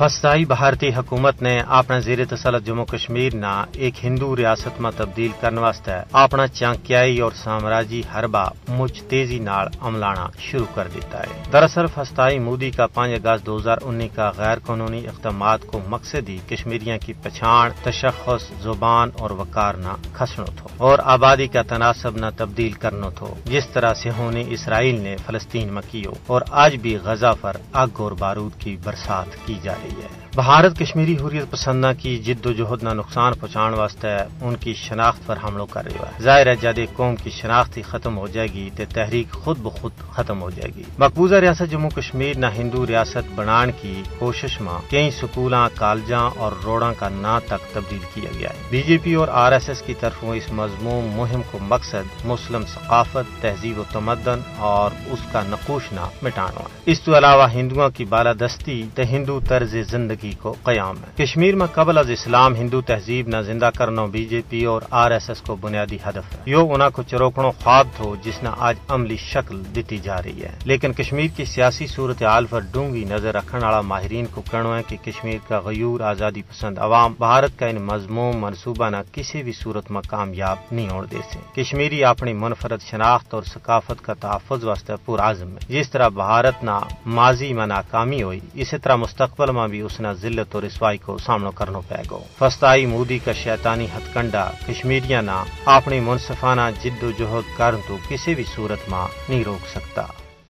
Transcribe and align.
فسطائی 0.00 0.44
بھارتی 0.44 0.88
حکومت 0.88 1.42
نے 1.42 1.58
اپنا 1.66 1.98
زیر 1.98 2.18
تسلط 2.24 2.66
جموں 2.66 2.84
کشمیر 2.84 3.34
نہ 3.34 3.64
ایک 3.72 4.04
ہندو 4.04 4.36
ریاست 4.36 4.80
میں 4.80 4.90
تبدیل 4.96 5.30
کرنے 5.40 5.60
واسطے 5.60 5.92
اپنا 6.12 6.46
چانکیائی 6.46 7.20
اور 7.20 7.32
سامراجی 7.32 8.02
حربہ 8.14 8.44
مجھ 8.68 9.02
تیزی 9.08 9.38
نال 9.38 9.66
عملانا 9.80 10.26
شروع 10.38 10.66
کر 10.74 10.88
دیتا 10.94 11.20
ہے۔ 11.20 11.42
دراصل 11.52 11.86
فسطائی 11.94 12.38
مودی 12.38 12.70
کا 12.70 12.86
پانچ 12.86 13.26
اگست 13.26 13.46
دو 13.46 13.56
ہزار 13.56 13.76
انیس 13.82 14.10
کا 14.14 14.30
غیر 14.36 14.58
قانونی 14.58 15.06
اقدامات 15.06 15.66
کو 15.66 15.80
مقصد 15.88 16.28
ہی 16.28 16.38
کشمیریوں 16.48 16.98
کی 16.98 17.12
پچھان، 17.22 17.70
تشخص، 17.82 18.62
زبان 18.62 19.10
اور 19.18 19.30
وقار 19.30 19.74
نہ 19.74 19.92
کھسنو 20.12 20.46
تھو 20.56 20.68
اور 20.76 20.98
آبادی 21.04 21.46
کا 21.46 21.62
تناسب 21.62 22.16
نہ 22.16 22.26
تبدیل 22.36 22.72
کرنو 22.72 23.10
تھو۔ 23.10 23.34
جس 23.44 23.66
طرح 23.66 23.94
سے 23.94 24.10
ہونی 24.18 24.44
اسرائیل 24.48 25.00
نے 25.00 25.16
فلسطین 25.26 25.72
میں 25.72 25.82
کیو 25.90 26.12
اور 26.26 26.42
آج 26.50 26.76
بھی 26.76 26.96
غزہ 26.96 27.34
پر 27.40 27.56
آگ 27.72 27.88
اور 27.96 28.12
بارود 28.12 28.52
کی 28.58 28.76
برسات 28.84 29.46
کی 29.46 29.54
جا 29.62 29.72
رہی 29.72 29.89
ہے۔ 29.96 30.20
بھارت 30.34 30.78
کشمیری 30.78 31.16
حریت 31.16 31.50
پسندہ 31.50 31.92
کی 31.98 32.18
جد 32.18 32.46
و 32.46 32.52
جہد 32.52 32.82
نہ 32.82 32.88
نقصان 32.88 33.32
پہنچان 33.32 33.74
واسطے 33.74 34.08
ان 34.40 34.56
کی 34.60 34.74
شناخت 34.74 35.26
پر 35.26 35.36
حملوں 35.44 35.66
کر 35.66 35.84
رہا 35.84 36.06
ہے 36.06 36.22
ظاہر 36.22 36.46
ہے 36.46 36.56
جد 36.56 36.78
قوم 36.96 37.16
کی 37.16 37.30
شناخت 37.30 37.76
ہی 37.76 37.82
ختم 37.82 38.18
ہو 38.18 38.26
جائے 38.28 38.48
گی 38.48 38.70
تو 38.76 38.82
تحریک 38.94 39.32
خود 39.32 39.58
بخود 39.58 39.92
ختم 40.12 40.42
ہو 40.42 40.50
جائے 40.50 40.70
گی۔ 40.76 40.82
مقبوضہ 40.98 41.34
ریاست 41.34 41.70
جموں 41.70 41.90
کشمیر 41.90 42.36
نہ 42.36 42.46
ہندو 42.58 42.86
ریاست 42.86 43.32
بنان 43.34 43.70
کی 43.80 44.02
کوشش 44.18 44.60
میں 44.60 44.90
کئی 44.90 45.10
سکولاں، 45.10 45.68
کالجاں 45.74 46.30
اور 46.36 46.52
روڑاں 46.64 46.94
کا 46.98 47.08
نا 47.08 47.38
تک 47.38 47.74
تبدیل 47.74 48.04
کیا 48.14 48.30
گیا 48.38 48.48
ہے۔ 48.50 48.54
بی 48.70 48.82
جے 48.82 48.98
پی 49.02 49.14
اور 49.14 49.28
آر 49.32 49.52
ایس 49.52 49.68
ایس 49.68 49.82
کی 49.82 49.94
طرفوں 50.00 50.36
اس 50.36 50.52
مضمون 50.52 51.10
مہم 51.16 51.40
کو 51.50 51.58
مقصد 51.62 52.24
مسلم 52.24 52.62
ثقافت، 52.74 53.42
تہذیب 53.42 53.78
و 53.78 53.84
تمدن 53.92 54.40
اور 54.56 54.90
اس 55.06 55.18
کا 55.32 55.42
نقوش 55.48 55.92
نہ 55.92 56.06
مٹانا۔ 56.22 56.60
ہے 56.60 56.80
اس 56.86 57.00
کے 57.00 57.18
علاوہ 57.18 57.52
ہندوؤں 57.52 57.90
کی 57.90 58.04
بالادستی 58.04 58.82
تو 58.94 59.02
ہندو 59.10 59.40
طرز 59.48 59.76
زندگی 59.82 60.32
کو 60.32 60.54
قیام 60.62 60.96
ہے۔ 60.96 61.24
کشمیر 61.24 61.54
میں 61.54 61.66
قبل 61.66 61.98
از 61.98 62.10
اسلام 62.10 62.54
ہندو 62.54 62.80
تہذیب 62.80 63.28
نہ 63.28 63.36
زندہ 63.36 63.70
کرنا 63.76 64.04
بی 64.04 64.24
جے 64.24 64.40
پی 64.48 64.64
اور 64.64 64.82
آر 64.90 65.10
ایس 65.10 65.28
ایس 65.28 65.42
کو 65.42 65.56
بنیادی 65.56 65.98
ہدف 66.06 66.34
ہے۔ 66.34 66.38
یو 66.46 66.68
انہوں 66.74 66.90
کو 66.90 67.02
چروکڑوں 67.02 67.52
خواب 67.62 67.86
تھو 67.96 68.16
جس 68.22 68.42
نے 68.42 68.48
آج 68.58 68.76
عملی 68.88 69.16
شکل 69.16 69.62
دیتی 69.74 69.98
جا 69.98 70.22
رہی 70.22 70.42
ہے۔ 70.42 70.52
لیکن 70.64 70.92
کشمیر 70.92 71.28
کی 71.36 71.44
سیاسی 71.44 71.86
صورتحال 71.86 72.46
پر 72.46 72.60
ڈونگی 72.60 73.04
نظر 73.04 73.34
رکھنے 73.34 73.64
والا 73.64 73.80
ماہرین 73.80 74.26
کو 74.34 74.42
کہنا 74.50 74.78
ہے 74.78 74.82
کہ 74.88 74.96
کشمیر 75.04 75.38
کا 75.48 75.60
غیور 75.64 76.00
آزادی 76.00 76.42
پسند 76.42 76.78
عوام 76.78 77.14
بھارت 77.18 77.58
کا 77.58 77.66
ان 77.66 77.76
مضمون 77.76 78.36
منصوبہ 78.36 78.90
نہ 78.90 78.96
کسی 79.12 79.42
بھی 79.42 79.52
صورت 79.52 79.90
میں 79.90 80.00
کامیاب 80.08 80.56
نہیں 80.72 80.88
ہونے 80.88 81.06
دے 81.10 81.16
سے 81.32 81.62
کشمیری 81.62 82.04
اپنی 82.04 82.32
منفرد 82.32 82.82
شناخت 82.90 83.34
اور 83.34 83.42
ثقافت 83.42 84.04
کا 84.04 84.14
تحفظ 84.14 84.64
واسطے 84.64 84.92
پرعزم 85.04 85.48
ہے۔ 85.48 85.58
جس 85.68 85.90
طرح 85.90 86.08
بھارت 86.08 86.64
نہ 86.64 86.78
ماضی 87.06 87.52
میں 87.52 87.66
ناکامی 87.66 88.22
ہوئی، 88.22 88.40
اسی 88.54 88.78
طرح 88.78 88.96
مستقبل 88.96 89.52
میں 89.52 89.59
بھی 89.66 89.80
اس 89.80 90.00
نے 90.00 90.08
ذلت 90.20 90.54
اور 90.54 90.62
رسوائی 90.62 90.98
کو 90.98 91.18
سامنا 91.18 91.50
کرنا 91.50 91.80
پائے 91.80 92.04
گو۔ 92.10 92.24
فستائی 92.38 92.86
مودی 92.86 93.18
کا 93.18 93.32
شیطانی 93.32 93.84
ہتھ 93.84 94.14
کنڈا 94.14 94.50
کشمیریاں 94.68 95.22
نہ 95.22 95.44
اپنی 95.64 96.00
منصفانہ 96.00 96.60
جد 96.82 97.02
و 97.02 97.10
جہد 97.18 97.58
کرن 97.58 97.80
تو 97.88 97.96
کسی 98.08 98.34
بھی 98.34 98.44
صورت 98.56 98.90
میں 98.90 99.06
نہیں 99.28 99.44
روک 99.44 99.68
سکتا۔ 99.68 100.02